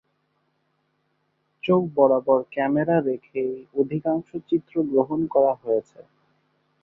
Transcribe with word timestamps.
চোখ 1.63 1.81
বরাবর 1.95 2.39
ক্যামেরা 2.51 2.97
রেখেই 3.01 3.51
অধিকাংশ 3.75 4.29
চিত্র 4.49 4.73
গ্রহণ 4.91 5.19
করা 5.33 5.53
হয়েছে। 5.55 5.99